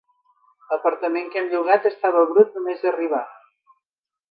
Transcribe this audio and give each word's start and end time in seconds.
L'apartament 0.71 1.27
que 1.35 1.39
hem 1.41 1.51
llogat 1.51 1.87
estava 1.91 2.25
brut 2.33 2.59
només 2.59 2.83
arribar. 2.95 3.23